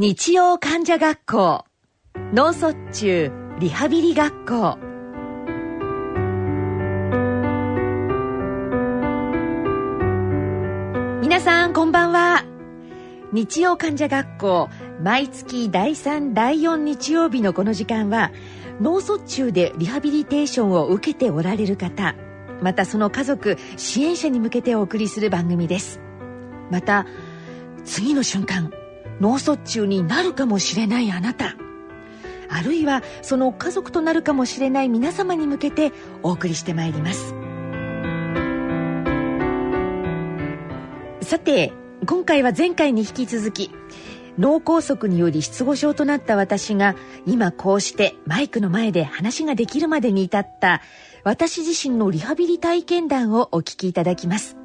[0.00, 1.64] 日曜患者学校。
[2.32, 4.78] 脳卒中リハビリ学校。
[11.20, 12.44] 皆さんこんばんは。
[13.32, 14.68] 日曜患者学校
[15.02, 18.30] 毎月第3第4日曜日のこの時間は
[18.80, 22.14] 脳卒中でリハビリテーションを受けておられる方
[22.62, 26.00] またその家族支援者に向けてお送りする番組です。
[26.70, 27.04] また
[27.84, 28.70] 次の瞬間
[29.20, 31.56] 脳卒中になるかもしれないあなた。
[32.50, 35.92] あるいはその家族となるかもしれない皆様に向けて
[36.22, 37.34] お送りしてまいります。
[41.22, 41.72] さて
[42.06, 43.70] 今回は前回に引き続き
[44.38, 46.94] 脳梗塞により失語症となった私が
[47.26, 50.80] 今こうしてマイクの前で話ができるまでに至った
[51.24, 54.56] 私自身のリハビリ体験談をお聞きいただきます。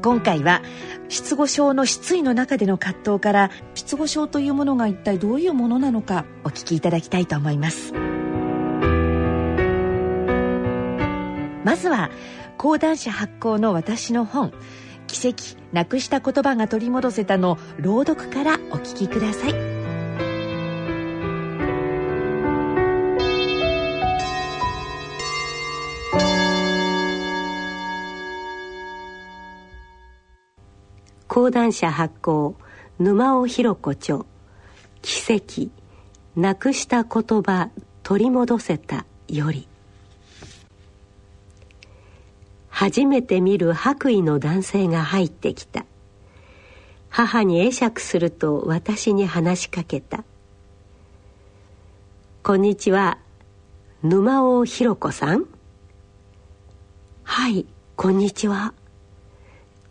[0.00, 0.62] 今回は
[1.08, 7.92] 失語症の失意の中での葛藤から失語症というものが一体どういうものなのかお聞きいただきたいと思います。
[11.64, 12.10] まずは
[12.56, 14.52] 講談社発行の私の本
[15.06, 19.69] 奇跡なくした言葉が取り戻せたの朗読からお聞きください。
[31.40, 32.54] 講談社発行
[32.98, 34.26] 沼尾弘子著。
[35.00, 35.70] 奇跡
[36.36, 37.70] なくした言葉
[38.02, 39.66] 取り戻せたより。
[42.68, 45.86] 初めて見る白衣の男性が入ってきた。
[47.08, 50.24] 母に会釈すると私に話しかけた
[52.44, 53.16] 「こんにちは
[54.02, 55.46] 沼尾弘子さん?」
[57.24, 57.64] 「はい
[57.96, 58.74] こんにちは」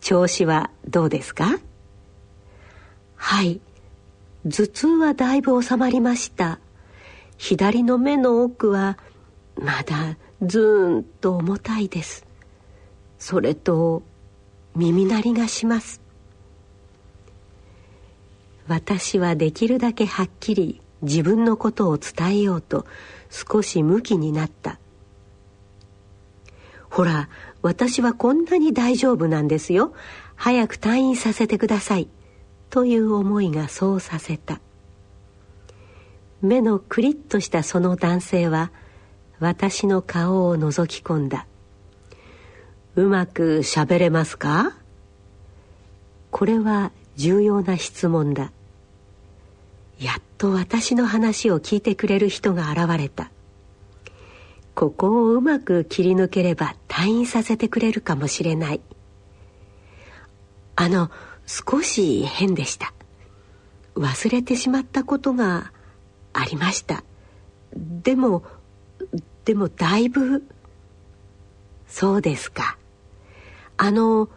[0.00, 1.58] 調子はどうですか？
[3.16, 3.60] はい。
[4.44, 6.58] 頭痛はだいぶ収まりました。
[7.36, 8.98] 左の目の奥は
[9.56, 12.26] まだずーんと重たいです。
[13.18, 14.02] それと
[14.74, 16.00] 耳鳴りがします。
[18.66, 22.86] 私はできるだけはっきり自分のことを伝えようと
[23.28, 24.78] 少しムキになった。
[26.88, 27.28] ほら
[27.62, 29.92] 私はこんなに大丈夫なんですよ。
[30.34, 32.08] 早く退院させてください。
[32.70, 34.60] という思いがそうさせた。
[36.40, 38.70] 目のクリッとしたその男性は
[39.40, 41.46] 私の顔を覗き込んだ。
[42.96, 44.76] うまくしゃべれますか？
[46.30, 48.52] これは重要な質問だ。
[49.98, 53.30] やっと私の話を聞いてくれる人が現れた。
[54.74, 58.80] ここをうまく切り抜ければ退院させてくれるかもしれない。
[60.76, 61.10] あの
[61.46, 62.94] 少し変でした。
[63.96, 65.72] 忘れてしまったことが
[66.32, 67.04] ありました。
[67.76, 68.44] でも
[69.44, 70.44] でもだいぶ
[71.86, 72.78] そうですか。
[73.76, 74.28] あの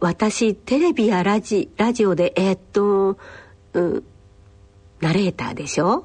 [0.00, 3.18] 私テレビやラジラジオでえー、っと、
[3.72, 4.04] うん、
[5.00, 6.04] ナレーターでしょ？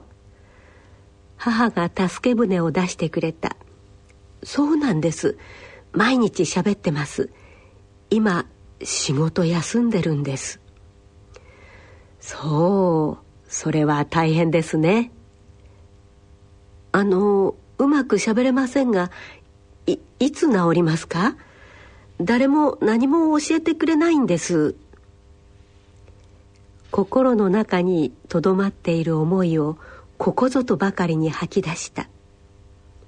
[1.38, 3.56] 母が助け舟を出してくれた。
[4.44, 5.38] そうなんです。
[5.92, 7.30] 毎日喋ってます。
[8.10, 8.46] 今
[8.84, 10.60] 仕事休んでるんです。
[12.20, 15.12] そうそれは大変ですね。
[16.92, 19.12] あのうまく喋れませんが
[19.86, 21.36] いいつ治りますか？
[22.22, 24.76] 誰も何も教えてくれないんです。
[26.92, 29.78] 心の中にとどまっている思いを
[30.26, 32.10] ここぞとばかりに吐き出した。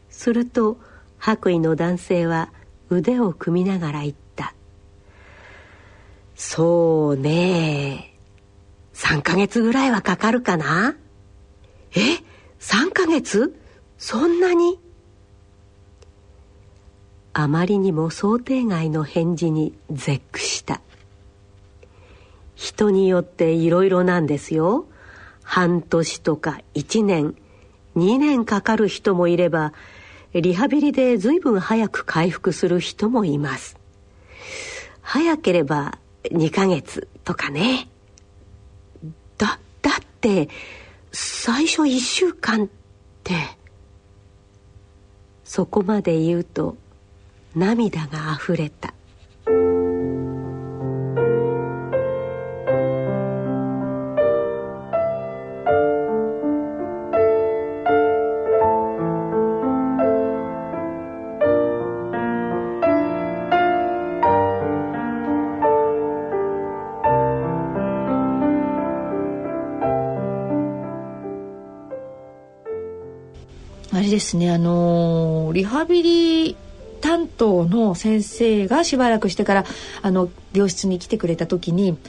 [0.08, 0.78] すると
[1.18, 2.54] 白衣の男性は
[2.92, 4.54] 腕を組みながら言った
[6.38, 8.14] 「そうね
[8.94, 10.96] 3ヶ月ぐらいはかかるかな？
[11.96, 12.20] え
[12.60, 13.60] ？3ヶ月？
[13.98, 14.80] そんなに?」
[17.34, 20.82] あまりにも想定外の返事に絶句した。
[22.54, 24.86] 人によっていろいろなんですよ。
[25.48, 27.34] 半年とか1年
[27.96, 29.72] 2年かかる人もいれば
[30.34, 33.78] リハビリで随分早く回復する人もいます。
[35.02, 37.88] 早ければ2ヶ月とかね。
[39.38, 40.50] だだって
[41.14, 42.68] 最初1週間っ
[43.24, 43.34] て
[45.46, 46.76] そこまで言うと
[47.56, 48.94] 涙があふれた。
[74.18, 76.58] ですねあのリハビリ
[77.02, 79.66] 担当の先生がしばらくしてから
[80.02, 82.00] あの病室に来てくれた時に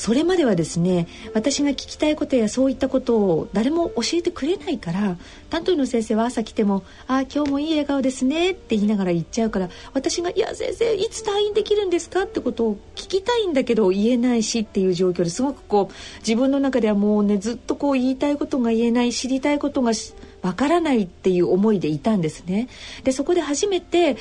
[0.00, 5.18] それまではですね私が聞きたいことやそういったことを誰も教えてくれないから
[5.50, 19.92] 担当医の先生は朝来ても「ああ今日もいい笑顔ですね」って言いながら言っちゃうから私が「いや先生いつ退院できるんですか?」ってことを聞きたいんだけど言えないしっていう状況ですごくこう自分の中ではもうねずっとこう言いたいことが言えない知りたいことが
[20.40, 22.68] わからないっていう思いでいたんですね。
[23.04, 24.16] でそこで初めて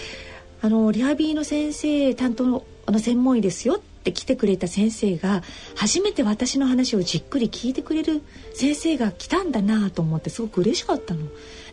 [0.61, 5.43] あのリハビリの先生担当のあの専門医ですよて来てくれた先生が
[5.75, 8.21] 初めて私の話をじっくり聞いてくれる
[8.53, 11.21] 先生が来たんだなと思ってすごく嬉しかったの。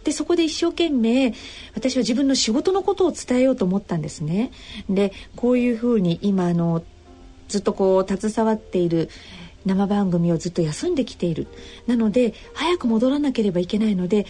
[0.05, 1.35] でそこで一生懸命
[1.75, 4.53] 私は自分の仕事のことを伝えようと思ったんですね。
[4.89, 6.83] でこういうふうに今あの
[7.49, 9.09] ずっとこう携わっている
[9.65, 11.49] 生番組をずっと休んできている
[11.87, 14.27] なので早く戻らなければいけないので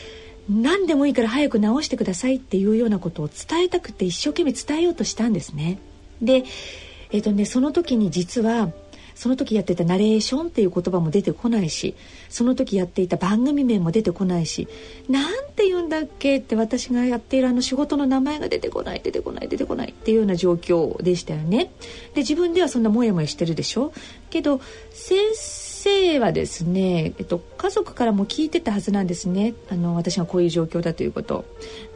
[0.49, 5.79] 何でもいいから早く直してくださいっていうようなことを伝えたくて一生懸命伝えようとしたんですね。
[6.23, 6.45] で
[7.11, 8.71] えーとね、その時に実は
[9.15, 11.95] その時やってたナレーションっていう言葉も出てこないし
[12.29, 14.69] その時やっていた番組名も出てこないし
[15.09, 21.71] なんて言うんだっけって私がやっているあの仕事の名前が出てこない出てこない出てこないっていうような状況でしたよね。
[22.13, 23.91] で自分ではそんなモヤモヤしてるでしょ？
[24.29, 24.61] けど
[24.91, 31.47] 先生はですね、えっと、家族からも聞いてたはずなんですねあの私がこういう状況だということ。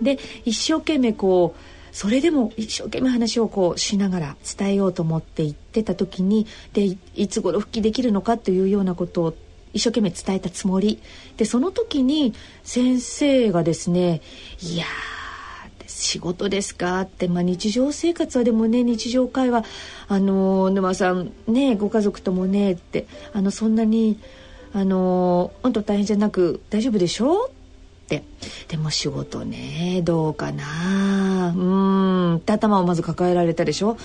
[0.00, 9.34] で一生懸命こうそれでも一生懸命話をこうしながら伝えようと思って言ってた時にでいつ頃復帰できるのかというようなことを
[9.72, 11.00] 一生懸命伝えたつもり
[11.36, 12.34] でその時に
[12.64, 14.20] 先生がですね
[14.62, 14.84] 「いや
[15.86, 19.64] 仕事ですか?」って、まあ、日常生活はでもね日常会話
[20.08, 24.18] あの沼さんねご家族ともねってあのそんなに
[24.72, 27.50] あの本当大変じゃなく大丈夫でしょ？
[28.16, 28.24] って。
[28.66, 31.54] でも仕事ねどうかな。
[31.56, 32.36] うん。
[32.36, 33.96] って頭をまず抱えられたでしょ？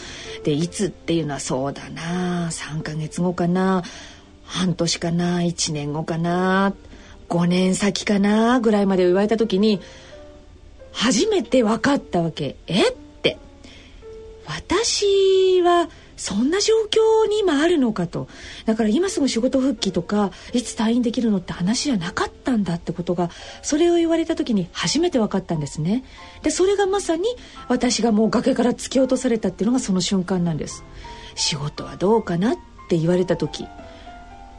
[0.43, 2.49] でいつっていうのはそうだな。
[2.51, 3.83] 3ヶ月後かな。
[4.43, 5.39] 半年かな。
[5.39, 6.75] 1年後かな。
[7.29, 8.59] 5年先かな。
[8.59, 9.81] ぐらいまで言われた時に
[10.91, 12.55] 初めて分かったわけ。
[12.67, 12.89] え？
[12.89, 13.37] って。
[14.45, 18.27] 私はそんな状況に今あるのかと。
[18.65, 23.29] だから今すぐ仕事復帰とかいつ退院できるのって話じゃなかったんだってことが
[23.61, 26.03] それを言われた時に初めて分かったんですね。
[26.41, 27.25] でそれがまさに
[27.67, 30.83] 私がもう崖から突き落とされたっていうのがその瞬間なんです。
[31.35, 32.55] 仕事はどうかなっ
[32.87, 33.67] て言われた時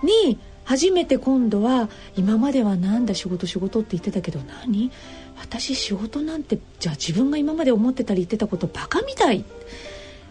[0.02, 4.90] に初めて今度は今まではなんだ仕事仕事って言ってたけど何？
[5.38, 9.44] 私仕事なんてじゃあ自分が今まで思ってたり言ってたことバカみたい。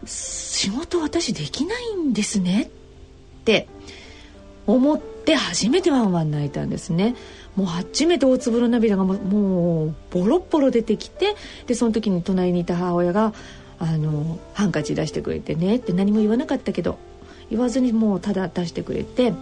[0.06, 2.70] 仕事私できないんですねっ
[3.44, 3.68] て
[4.68, 7.16] 思って初めてワンワン泣いたんですね。
[7.56, 11.36] もう初めて大粒の涙がもうボロッボロ出てきて
[11.68, 13.34] でその時に隣にいた母親が
[13.80, 16.98] あのハンカチ出してくれてねって何も言わなかったけど
[17.50, 19.34] 言わずにもうただ出してくれて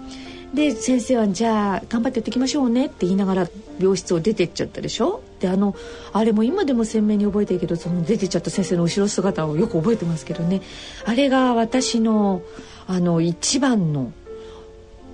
[0.54, 3.48] で先生はじゃあ頑張ってやっていきましょうねって言いながら
[3.80, 5.22] 病室を出てっちゃったでしょ？
[5.44, 5.76] であの
[6.14, 10.62] あれも今でも鮮明に覚えてるけどその出てっちゃった先生の後ろ姿をよく覚えてますけどね
[11.06, 12.42] あれが私の
[12.88, 14.14] あの一番の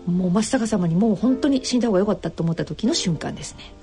[0.05, 3.73] もう真っ逆さまにもう本当に死んだ方が良かったと思った時の瞬間ですね。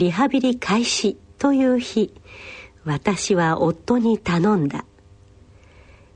[0.00, 2.14] リハビリ開始という日
[2.86, 4.86] 私は夫に頼んだ。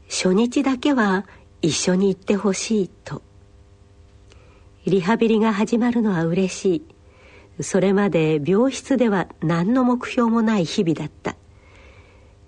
[0.08, 1.26] 初日だけは
[1.60, 3.20] 一緒に行ってほしいと。
[4.86, 6.82] リハビリが始まるのは嬉し
[7.58, 7.62] い。
[7.62, 11.36] それまで病室では何の目標もない日々だった。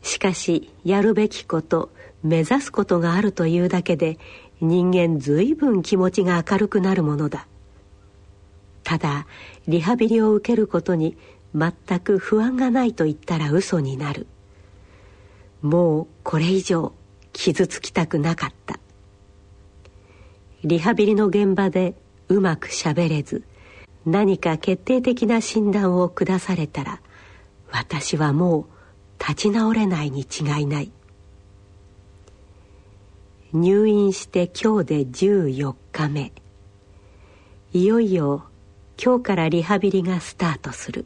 [0.00, 4.18] しかしやるべきこと目指すことがあるというだけで
[4.62, 7.46] 人間ずいぶん気持ちが明るくなるものだ。
[8.86, 9.26] ただ
[9.66, 11.16] リハビリを受けることに
[11.56, 14.28] 全く不安がないと言ったら嘘になる。
[15.60, 16.92] もうこれ以上
[17.32, 18.78] 傷つきたくなかった。
[20.62, 21.96] リハビリの現場で
[22.28, 23.42] うまくしゃべれず
[24.04, 27.00] 何か決定的な診断を下されたら
[27.72, 28.66] 私はもう
[29.18, 30.92] 立ち直れないに違いない。
[33.52, 36.32] 入院して今日で14日目。
[37.72, 38.44] いよいよ
[39.02, 41.04] 今日からリハビリがスタートする。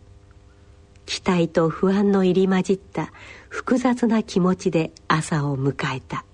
[1.06, 3.12] 期待と不安の入り混じった
[3.48, 6.24] 複雑な気持ちで朝を迎えた。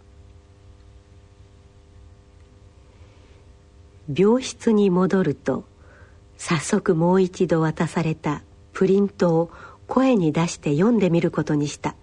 [4.14, 5.64] 病室に戻ると
[6.36, 9.50] 早速もう一度渡されたプリントを
[9.88, 11.96] 声に出して読んでみることにした。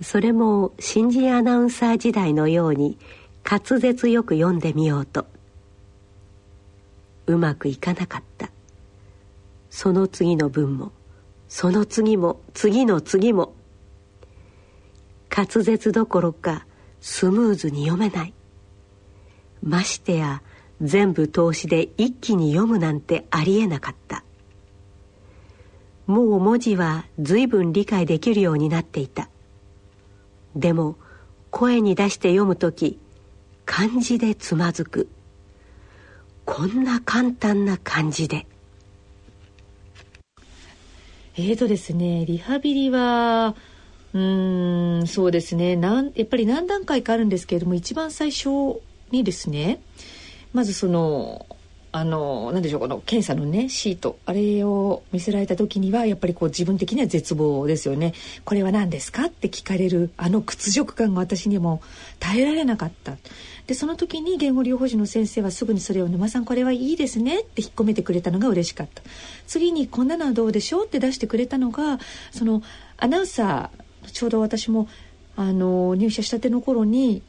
[0.00, 2.96] それも新人アナウンサー時代のように
[3.44, 5.26] 滑舌よく読んでみようと。
[7.26, 8.50] うまくいかなかった。
[9.70, 10.92] その次の文も
[11.48, 13.54] その次も次の次も
[15.34, 16.66] 滑舌どころか
[17.00, 18.34] スムーズに読めない。
[19.62, 20.42] ましてや
[20.80, 24.24] 全部通しで一気に読むなんてありえなかった。
[26.06, 29.28] もう文字は随分理解できるようになっていた。
[30.56, 30.96] でも
[31.50, 32.98] 声に出して読む時
[33.64, 35.08] 漢字でつまずく。
[36.44, 38.46] こんな簡単な感じで。
[41.34, 43.56] えーとですねリハビリは
[44.12, 45.76] うんそうですね。
[45.76, 48.80] なんやっぱり何段階かあるんですけれども一番最初
[49.10, 49.82] にですね
[50.52, 51.46] まずその
[51.94, 58.14] あの何でしょうこの検査のねシートあれを見せられた時にはやっぱりこう自分的には絶望ですよね。
[58.46, 61.82] これは何ですかって聞かれるあの屈辱感が私にも
[62.18, 63.18] 耐えられなかった。
[63.66, 69.02] でその時に言語療法士の先生はすぐにそれを「沼さんこれはいいですね」って引っ込めてくれたのが嬉しかった。
[69.46, 72.00] 次に「こんなのはどうでしょう?」って出してくれたのが
[72.32, 72.62] その
[72.96, 74.88] アナウンサーちょうど私も
[75.36, 77.22] あの入社したての頃に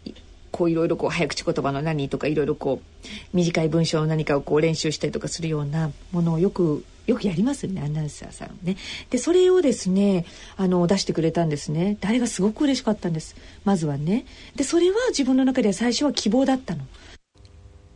[0.54, 8.78] こういろいろこう早口言葉の何とかいろいろこう短い文章の何かをこう練習したりとかするようなものをよくよくやりますねアナウンサーさんね。
[9.10, 11.98] でそれをですねあの出してくれたんですね。
[12.00, 14.26] であれがすごく嬉しかったんですまずはね。
[14.56, 16.86] でそれは自分の中では最初は希望だったの。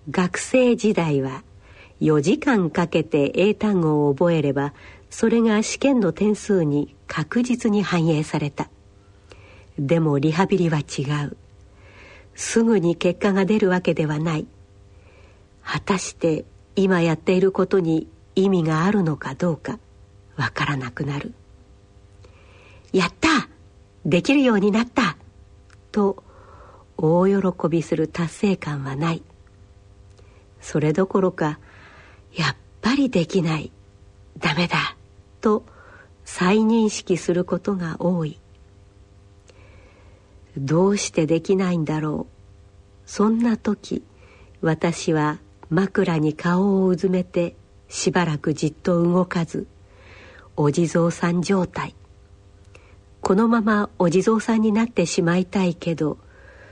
[0.10, 1.44] 学生時代は
[2.02, 4.74] 4時間かけて英単語を覚えれば
[5.10, 8.70] それが試験の点数に確実に反映された。
[9.78, 11.38] でもリハビリは違う。
[12.38, 14.48] すぐに結果が出るわけではない。
[15.64, 19.80] 果たして今やっていることに意味があるのかどうか
[20.38, 21.34] わからなくなる。
[22.94, 23.50] やった！
[24.06, 25.18] できるようになった！
[25.92, 26.24] と
[26.96, 29.24] 大喜びする達成感はない。
[30.62, 31.60] それどころか
[32.34, 33.72] やっぱりできない。
[34.38, 34.96] ダメだ！
[35.42, 35.66] と
[36.24, 38.40] 再認識することが多い。
[40.58, 43.10] どうしてできないんだろう。
[43.10, 44.04] そんな時
[44.62, 47.56] 私は枕に顔をうずめて
[47.88, 49.68] しばらくじっと動かず
[50.56, 51.96] お地蔵さん状態。
[53.22, 56.18] このままお地蔵さんになってしまいたいけど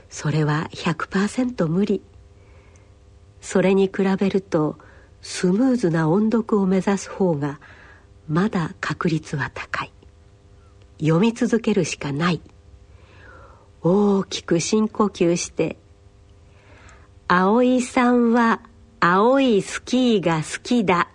[0.08, 2.02] それは100%無理。
[3.40, 4.76] それに比べると
[5.22, 7.60] スムーズな音読を目指す方が
[8.28, 9.92] まだ確率は高い。
[10.98, 12.40] 読み続けるしかない。
[13.82, 15.76] 大きく深呼吸して
[17.28, 18.60] 「葵さんは
[19.00, 21.08] 青いスキーが好きだ」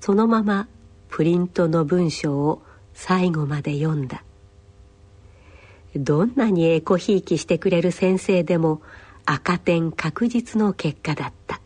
[0.00, 0.68] そのまま
[1.08, 2.62] プリントの文章を
[2.94, 4.24] 最後まで読んだ。
[5.96, 8.80] どんなにエコひいきしてくれる先生でも
[9.26, 11.60] 赤点確実の結果だった。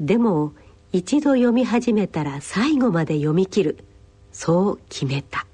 [0.00, 0.52] でも
[0.92, 3.78] 一度読み始めたら最後まで読み切る。
[4.32, 5.46] そう決めた。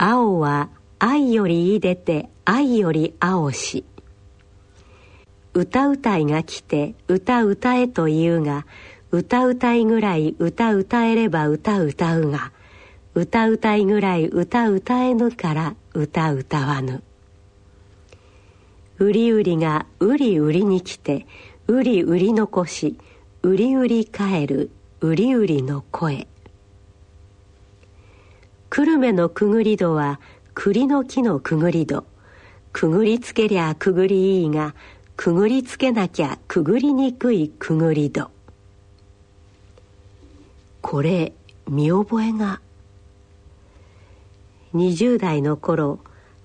[0.00, 3.84] 青は愛よりいでて愛より青し。
[5.54, 8.64] 歌うたいが来て歌歌えと言うが
[9.10, 12.52] 歌うたいぐらい歌歌えれば歌歌うが。
[13.16, 17.02] 歌うたいぐらい歌歌えぬから歌歌わぬ。
[19.00, 21.26] うりうりがうりうりに来て
[21.66, 22.96] うりうり残し
[23.42, 26.28] うりうり帰るうりうりの声
[28.70, 30.20] 久留米のくぐり戸は
[30.54, 32.04] 栗の木のくぐり戸。
[32.72, 34.74] くぐりつけりゃくぐりいいが
[35.16, 38.30] くぐりつけなきゃくぐりにくいくぐり戸。
[40.82, 41.32] これ
[41.66, 42.60] 見覚えが。
[44.74, 45.98] 20代の頃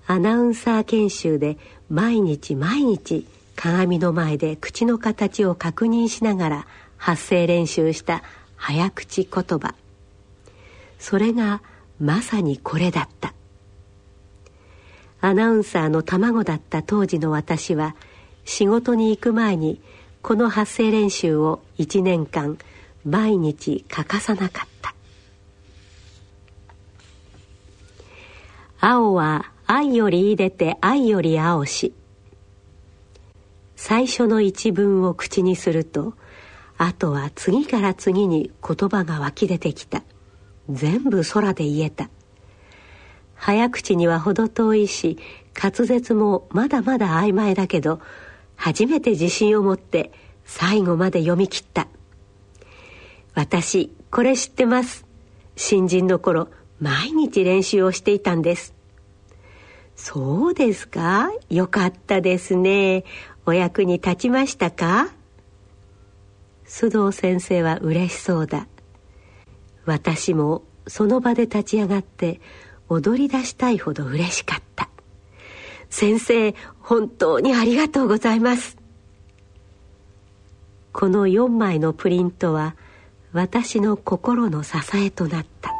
[0.06, 1.58] アナウンサー研修で
[1.90, 6.66] 毎日毎日鏡の前で口の形を確認しながら
[6.96, 8.22] 発声練習した
[8.56, 9.74] 早口言葉。
[10.98, 11.60] それが
[12.00, 13.34] 「まさにこれだった。
[15.20, 17.96] アナウンサーの卵だった当時の私は
[18.44, 19.80] 仕事に行く前に
[20.20, 22.58] この発声練習を1年間
[23.04, 24.94] 毎日欠かさなかった。
[28.80, 31.94] 青は愛よりいでて愛より青し
[33.76, 36.12] 最初の一文を口にすると
[36.76, 40.02] あとは次から次に言葉が湧き出てきた。
[40.70, 42.08] 全部空で言えた。
[43.34, 45.18] 早口には程遠いし
[45.60, 48.00] 滑舌もまだまだ曖昧だけど
[48.56, 50.12] 初めて自信を持って
[50.44, 51.88] 最後まで読み切った。
[53.34, 55.04] 私これ知ってます。
[55.56, 56.48] 新人の頃
[56.80, 58.74] 毎日練習をしていたんです。
[59.96, 61.30] そうですか？
[61.50, 63.04] よかったですね。
[63.46, 65.08] お役に立ちましたか？
[66.66, 68.66] 須藤先生は嬉しそうだ。
[69.86, 72.40] 私もその場で立ち上がって
[72.88, 74.88] 踊り出したいほど嬉しかった。
[75.90, 78.76] 先生本当にありがとうございます。
[80.92, 82.76] この4枚のプリントは
[83.32, 85.72] 私の心の支えとなった。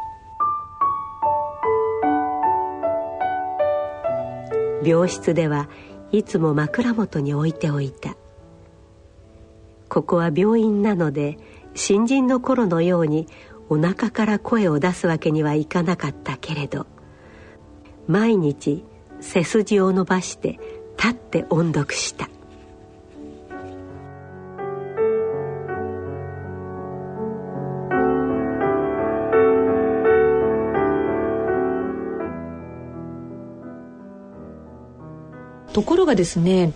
[4.83, 5.67] 病室では
[6.11, 8.15] いつも枕元に置いておいた。
[9.89, 11.37] ここは病院なので
[11.73, 13.27] 新人の頃のように
[13.69, 16.85] お腹から声を出すわけにはいかなかったけれど
[18.07, 18.83] 毎日
[19.21, 20.59] 背筋を伸ばして
[20.97, 22.29] 立って音読した。
[35.73, 36.71] ところがですね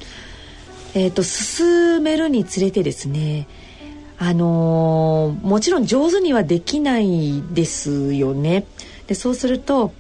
[0.96, 3.48] えーと、進めるにつれてですね
[4.20, 8.66] あのー、もちろん上手にはできないですよね。
[9.08, 9.94] でそうすると、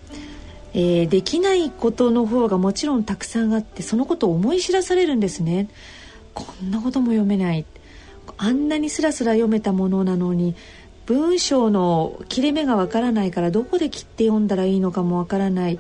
[0.74, 5.70] えー、できないことの方がもちろんたくさんあってそのことを思い知らされるんですね。
[6.34, 7.66] こんなことも読めない
[8.38, 10.56] あんなにスラスラ読めたものなのに
[11.06, 15.80] 文章の切れ目がわからないからどこで切って読んだらいいのかもわからない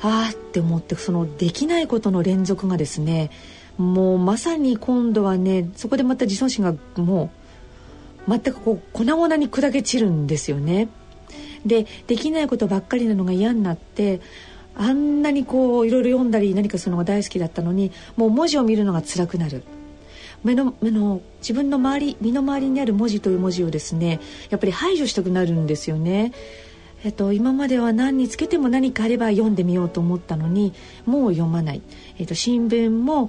[0.00, 3.30] ああって思ってそのできないことの連続がですね
[3.78, 7.30] もうまさに今度はねそこでまた自尊心がも
[8.26, 10.88] う全くこう粉々に砕け散るんですよね。
[11.64, 14.20] でできないことばっかりなのが嫌になって
[14.74, 19.62] あんなにこういろいろ読んだり何かするのが大好きだったのにもう文字を見るのが辛くなる。
[20.44, 26.32] 目の目の自分の周り身の回りにある文字という文字をですねやっぱり排除したくなるんですよね。
[27.04, 30.72] えっと、今までは何につけても何かあれば読んでみようと思ったのに
[31.04, 31.82] もう読まない、
[32.18, 33.28] えっと、新聞も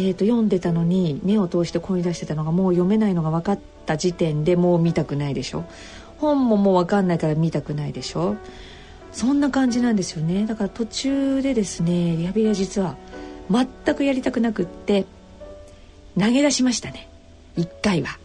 [0.00, 5.64] えーと、読んでたのに目を通して声出してたのがもう読めないのが分かった時点でもう見たくないでしょ？
[6.18, 8.36] 本ももう分かんないから見たくないでしょ？
[9.10, 10.46] そんな感じなんですよね。
[10.46, 12.96] だから途中でですねリハビリは実は
[13.50, 15.04] 全くやりたくなくって
[16.16, 17.08] 投げ出しましたね。
[17.56, 18.18] 一回は。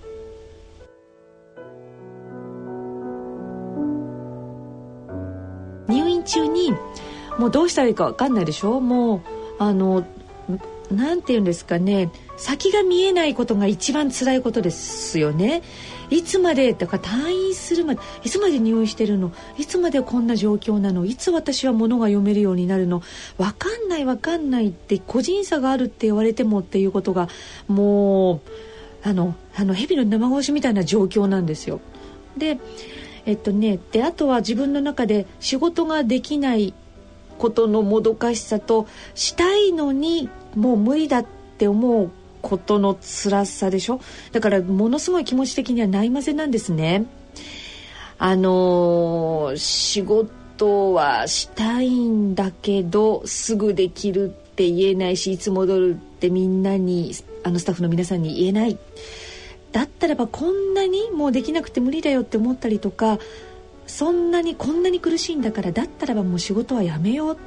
[5.87, 6.71] 入院中に
[7.39, 8.79] もうどうしたらいいか分かんないでしょ？
[8.79, 9.21] もう
[9.57, 10.05] あの
[10.93, 15.61] 何て言うんですかね先が見えないことが一番辛いことですよね。
[16.09, 19.31] いつまでだから退院するまでいつまで入院してるの？
[19.57, 21.05] いつまでこんな状況なの？
[21.05, 23.01] いつ私は物が読めるようになるの？
[23.37, 27.29] 分かんない分かんないって個人差があるって言われてもっていうことが
[27.67, 28.41] もう
[29.03, 31.79] あのあの蛇の生殺しみたいな状況なんですよ。
[32.37, 32.59] で
[33.25, 36.73] えっとねであとは自分の中で仕事ができない
[37.37, 41.25] ことのもどかしさとしたいのにもう無理だっ
[41.57, 42.11] て思う
[42.41, 43.99] ことの辛さでしょ？
[44.31, 47.05] だからものすごい気持ち的にはないまぜなんですね。
[48.19, 57.11] あのー、仕事はしたいんだけどすぐできるって言えないしいつ戻るってみんなに
[57.43, 58.77] あのスタッフの皆さんに言えない
[59.71, 63.17] だったらばこんなにもうできなくて無理だよって思ったりとか
[63.87, 67.37] そんなにこんなに苦しいんだからだったらばもう仕事はやめよう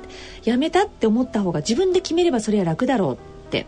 [0.44, 3.18] やめたって思った方が自分で決めればそれは楽だろうっ
[3.51, 3.66] て。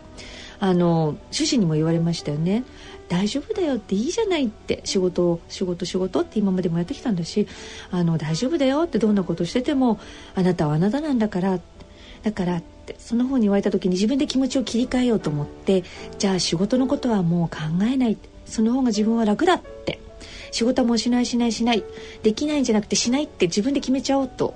[0.59, 2.63] あの主人にも言われましたよね。
[3.07, 7.47] 大丈夫だよっていいじゃないって仕事仕事仕事って今までもやってきたんだし
[7.89, 9.99] あの大丈夫だよってどんなことしてても
[10.35, 11.59] あなたはあなたなんだから
[12.21, 15.83] だからってその方に言われた時に自分で気持ちを切り替えようと思って
[16.19, 19.99] じゃあ仕事のことはもう考えないその方が自分は楽だって。
[20.51, 21.83] 仕事もしないしないしない。
[22.23, 24.53] できないんじゃなくてしないって自分で決めちゃおうと。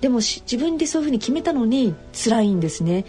[0.00, 3.04] でも自分でそういうふうに決めたのに辛いんですね。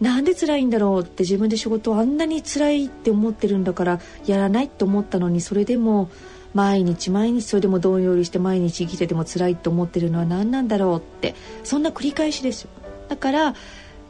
[0.00, 6.08] なんで辛いんだろうって自分で仕事をあんなに辛いって思ってるんだからやらないって思ったのにそれでも
[6.54, 11.34] 毎日毎日それでもどんよりして毎日生きてても辛いって思ってるのは何なんだろうって。
[11.64, 12.70] そんな繰り返しですよ。
[13.08, 13.54] だから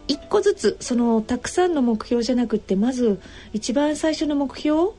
[0.08, 3.20] 一個ずつそのたくさんの目標じゃなくてまず
[3.52, 4.92] 一番最初の目標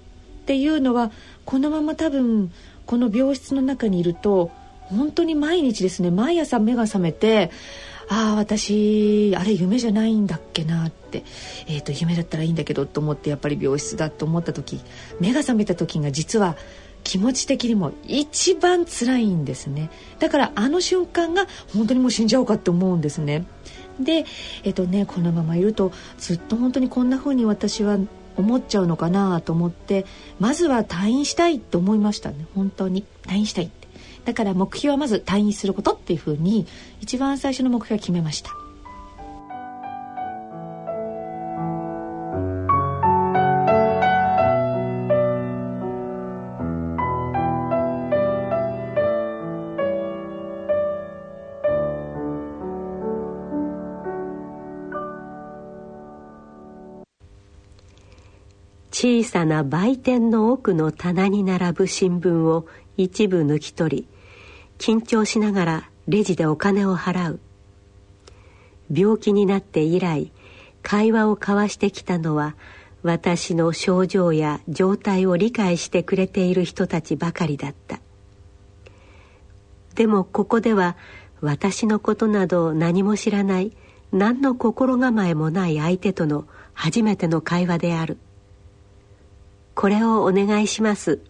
[0.50, 1.12] っていうのは
[1.46, 2.52] このまま多分
[2.88, 4.50] この病室の中にいると
[4.82, 7.52] 本当に毎日ですね毎朝目が覚めて
[8.10, 11.24] ああ私あれ夢じゃないんだっけなって、
[11.68, 14.82] えーと、夢だったらいいんだけどと思ってやっぱり病室だと思った時
[15.20, 16.58] 目が覚めた時が実は
[17.04, 19.92] 気持ち的にも一番辛いんですね。
[20.18, 23.46] だからあの瞬間が本当にもう死んじゃおうかって思うんですね。
[24.00, 24.26] で
[24.64, 28.00] えっ、とねこのままいるとずっと本当にこんな風に私は
[28.40, 30.06] 思っちゃうのかなと思って
[30.40, 32.46] まずは退院したいと思いましたね。
[32.56, 33.06] 本当に。
[33.24, 33.88] 退院したいって。
[34.26, 36.66] だから目標はまず退院することっていうふうに
[37.02, 38.52] 一番最初の目標は決めました。
[59.02, 64.08] 小さな売店の奥の棚に並ぶ新聞を一部抜き取り
[64.78, 67.40] 緊張しながらレジでお金を払う。
[68.94, 70.34] 病気になって以来
[70.84, 72.58] 会話を交わしてきたのは
[73.02, 78.02] 私の症状や状態を理解してくれている人たちばかりだった。
[79.96, 80.98] でもここでは
[81.40, 83.72] 私のことなど何も知らない
[84.12, 88.18] 何の心構えもない相手との初めての会話である。
[89.80, 91.22] これをお願いします。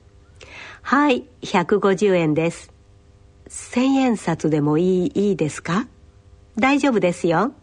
[0.82, 2.74] はい150円です。
[3.48, 5.88] 千円札でもいいいいですか？
[6.58, 7.54] 大丈夫ですよ。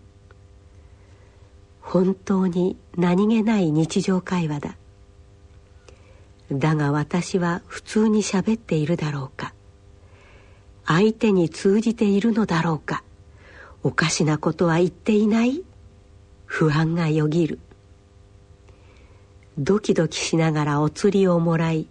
[1.81, 4.77] 本当に何気ない日常会話だ。
[6.53, 9.55] だが私は普通に喋っているだろうか。
[10.85, 13.03] 相手に通じているのだろうか。
[13.83, 15.65] おかしなことは言っていない？
[16.45, 17.59] 不安がよぎる。
[19.59, 21.87] ドキドキしながらお釣りをもらい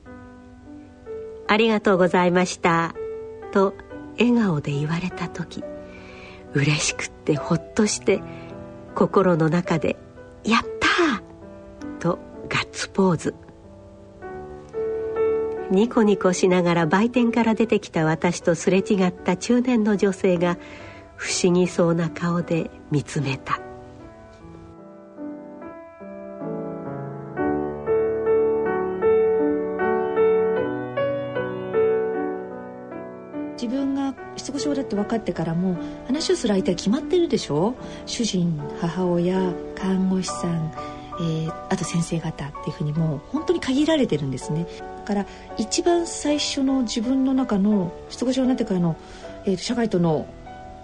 [1.47, 2.93] 「ありがとうございました」
[3.51, 3.73] と
[4.19, 5.63] 笑顔で言われた時
[6.53, 8.21] 嬉しくってほっとして
[8.93, 9.97] 心の中で
[10.45, 11.23] 「やった!」
[11.99, 13.35] とガッツポーズ
[15.71, 20.57] ニコニコしながら売店から出てきた私とすれ違った中年の女性が
[21.15, 23.59] 不思議そうな顔で見つめた
[33.65, 35.75] 自分が失語症だって分かってからも
[36.05, 37.73] 話をする相手は決まってるでしょ？
[38.05, 40.71] 主人母親看護師さん、
[41.19, 44.67] えー、あと先生方っていうふうにもう本当に限られてるんですね。
[44.97, 45.25] だから
[45.57, 48.97] 一番最初の自分の中の失語症になってからの、
[49.45, 50.27] えー、社会との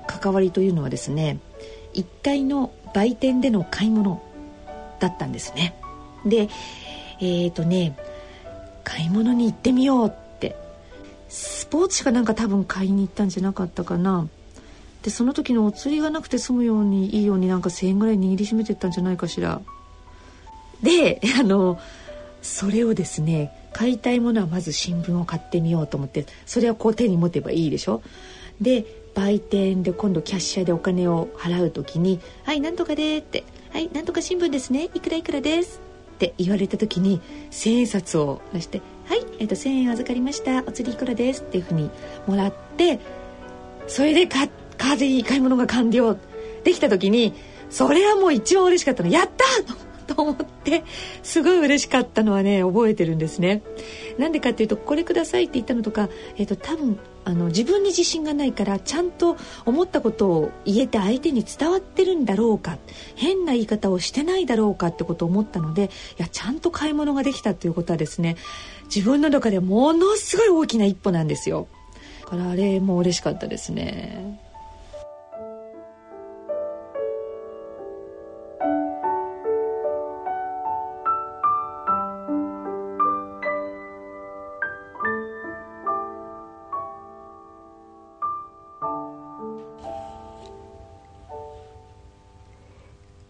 [0.07, 1.37] 関わりというのはですね
[1.93, 4.23] 1階の売店での買い物
[4.99, 5.75] だったんですね。
[6.25, 6.49] で
[7.19, 7.95] えっ、ー、とね
[8.83, 10.15] 買い物に行ってみよう
[11.31, 14.27] スポーツ紙かなんか多分買いに行ったんじゃなかったかな。
[15.01, 19.61] でその時のお釣りがなくて済むようにいいようになんか1,000円ぐらい握りしめてったんじゃないかしら。
[20.83, 21.79] で あの
[22.41, 28.01] それをですね買いたいものはまず新聞を買ってみようと思ってそれはこう手に持てばいいでしょ。
[28.59, 35.79] で売店で今度キャッシャーでお金を払う時に「はいなんとかで」って「はいなんとか新聞ですねいくらいくらです」
[36.15, 38.81] って言われた時に千円札を出して
[39.11, 40.59] はい、えーと、1000円預かりました。
[40.59, 41.89] お釣りいくらですっていうふうに
[42.27, 42.97] もらって
[43.85, 44.47] それでか
[44.77, 46.15] カーで買い物が完了
[46.63, 47.33] できた時に
[47.69, 49.09] それはもう一番嬉しかったの。
[49.09, 50.15] やった！
[50.15, 50.83] と思って
[51.23, 53.63] すごい嬉しかったのはね覚えてるんですね。
[54.17, 62.77] なんでかっていうとこれくださいって言ったのとか、えーと、多分あの自分に自信がないからちゃんと思ったことを言えて相手に伝わってるんだろうか
[63.15, 65.85] 変な言い方をしてないだろうかってことを思ったので
[66.17, 68.37] いやちゃんと買い物ができたっていうことはですね
[68.93, 71.69] 自分の中でものすごい大きな一歩なんですよ。
[72.23, 74.37] だからあれも嬉しかったですね。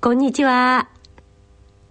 [0.02, 0.90] こんにちは。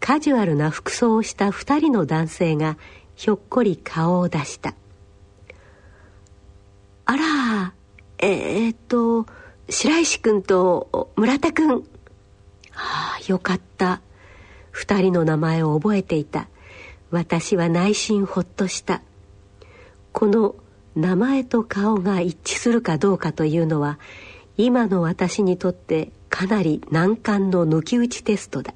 [0.01, 2.77] カジュアルな服装をした二人の男性が
[3.21, 4.75] ひょっこり顔を出した。
[7.05, 7.75] あら
[8.17, 9.27] えー、っと
[9.69, 11.85] 白石君と村田君。
[12.73, 14.01] ああよかった。
[14.71, 16.49] 二人の名前を覚えていた。
[17.11, 19.03] 私は内心ほっとした。
[20.13, 20.55] この
[20.97, 23.99] 名前と顔が一致するかどうかというのは
[24.57, 28.73] 今の私にとってかなり難関の抜き打ちテストだ。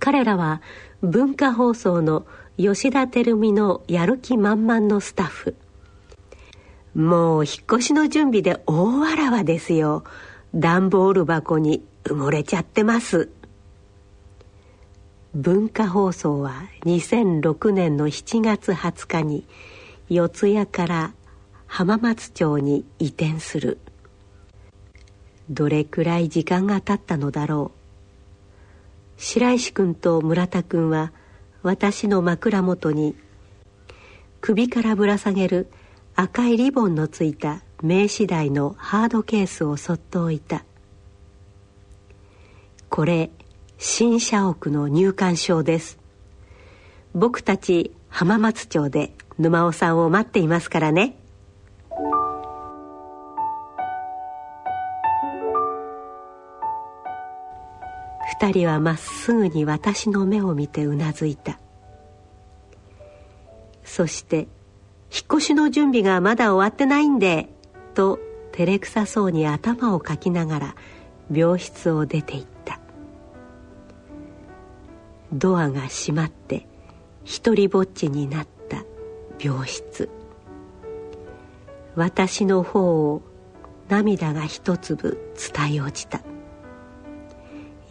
[0.00, 0.60] 彼らは
[1.02, 2.26] 文化放送の
[2.58, 5.54] 吉田照美のやる気満々のスタッフ。
[6.92, 10.02] もう引っ越しの準備で大わらわですよ。
[10.56, 13.30] 段ボール箱に埋もれちゃってます。
[15.36, 19.46] 文化放送は2006年の7月20日に
[20.08, 21.12] 四谷から
[21.68, 23.78] 浜松町に移転する。
[25.48, 27.70] どれくらい時間が経ったのだろ
[29.16, 29.22] う。
[29.22, 31.12] 白石君と村田君は
[31.62, 33.16] 私の枕元に
[34.40, 35.68] 首からぶら下げる
[36.14, 40.64] 赤いリボンのついた名刺台のハードケースをそっと置いた。
[42.88, 43.30] これ
[43.76, 45.98] 新社屋の入館証です。
[47.14, 51.17] 僕たち浜松町で沼尾さんを待っていますからね。
[58.40, 61.58] 二人はまっすぐに私の目を見てうなずいた。
[63.82, 64.46] そして
[65.10, 67.48] 「引っ越しの準備がまだ終わってないんで」
[67.94, 68.20] と
[68.52, 70.74] 照れくさそうに頭をかきながら
[71.32, 72.78] 病室を出て行った。
[75.32, 76.68] ドアが閉まって
[77.24, 78.84] 一りぼっちになった
[79.40, 80.08] 病室。
[81.96, 83.22] 私の方を
[83.88, 86.27] 涙が一粒伝え落ちた。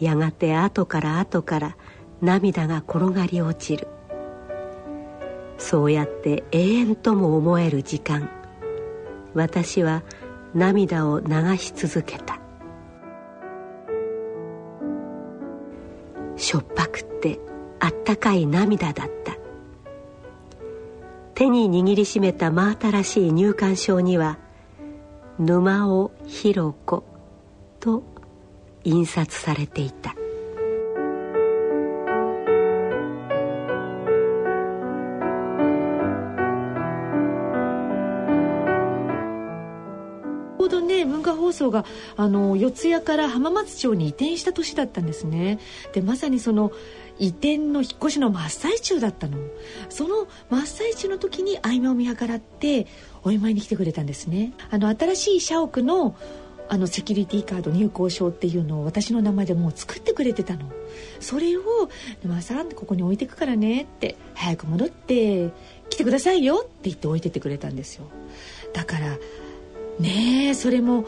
[0.00, 1.76] やがて後から後から
[2.20, 3.88] 涙が転がり落ちる。
[5.58, 8.30] そうやって永遠とも思える時間。
[9.34, 10.02] 私は
[10.54, 12.38] 涙を流し続けた。
[16.36, 17.40] しょっぱくって
[17.80, 19.36] あったかい涙だった。
[21.34, 24.38] 手に握りしめた真新しい入館証には
[25.38, 27.04] 「沼尾ひろ子」
[27.78, 28.02] と
[28.84, 30.14] 印刷されていた。
[40.58, 41.86] ちょうどね文化放送が
[42.16, 45.58] あの四谷から浜松町に移転した年だったんですね。
[45.92, 46.72] でまさにその
[47.18, 49.38] 移転の引っ越しの真っ最中だったの。
[49.88, 52.86] その真っ最中の時に合間を見計らって
[53.24, 54.52] お見舞いに来てくれたんですね。
[54.70, 56.14] あの新しい社屋の
[56.68, 60.70] あのセキュリティカード入校証っていうのを私の名前でもう作ってくれてたの。
[61.20, 61.62] それを
[62.22, 65.50] 「沼さんここに置いてくからね」って「早く戻って
[65.88, 68.04] 来てくださいよ」って言って置いてってくれたんですよ。
[68.72, 69.18] だから
[69.98, 71.06] ねえそれも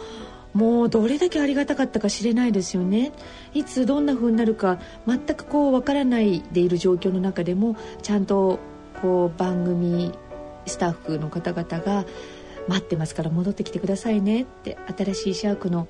[0.53, 3.12] もうどれだけありがたかったか知れないですよね。
[3.55, 8.59] いつどんな風になるか全くこうわからないでいる状況の中でもちゃんと
[9.01, 10.12] こう番組
[10.66, 12.05] スタッフの方々が
[12.70, 15.88] 待ってますから戻ってきてくださいねって新しいシャークの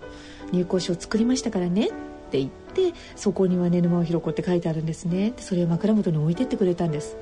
[0.50, 1.88] 入校書を作りましたからねっ
[2.30, 5.34] て言ってそこには「ねぬまおひろこ」って書いてあるんですね。
[5.36, 7.16] それを枕元に置いてってくれたんです。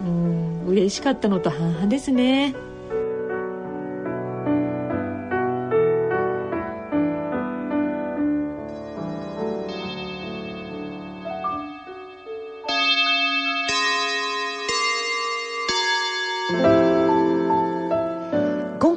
[0.00, 2.54] うん嬉しかったのと半々ですね。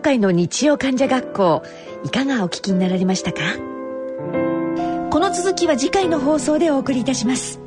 [0.09, 1.61] 回の日曜患者学校
[2.03, 3.41] いかがお聞きになられましたか？
[5.11, 7.59] この続きは次回の放送でお送りいたします。